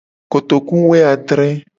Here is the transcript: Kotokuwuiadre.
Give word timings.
Kotokuwuiadre. 0.31 1.47